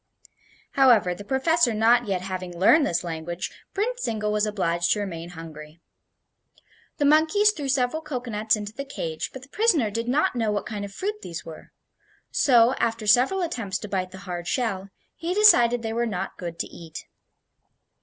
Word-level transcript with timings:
However, 0.71 1.13
the 1.13 1.23
professor 1.23 1.75
not 1.75 2.07
yet 2.07 2.23
having 2.23 2.57
learned 2.57 2.87
his 2.87 3.03
language, 3.03 3.51
Prince 3.71 4.01
Zingle 4.01 4.31
was 4.31 4.47
obliged 4.47 4.91
to 4.93 4.99
remain 4.99 5.29
hungry. 5.29 5.79
The 6.97 7.05
monkeys 7.05 7.51
threw 7.51 7.69
several 7.69 8.01
cocoanuts 8.01 8.55
into 8.55 8.73
the 8.73 8.83
cage, 8.83 9.29
but 9.31 9.43
the 9.43 9.49
prisoner 9.49 9.91
did 9.91 10.07
not 10.07 10.35
know 10.35 10.51
what 10.51 10.65
kind 10.65 10.83
of 10.83 10.91
fruit 10.91 11.21
these 11.21 11.45
were; 11.45 11.71
so, 12.31 12.73
after 12.79 13.05
several 13.05 13.43
attempts 13.43 13.77
to 13.77 13.87
bite 13.87 14.09
the 14.09 14.17
hard 14.25 14.47
shell, 14.47 14.89
he 15.15 15.35
decided 15.35 15.83
they 15.83 15.93
were 15.93 16.07
not 16.07 16.35
good 16.35 16.57
to 16.57 16.67
eat. 16.67 17.05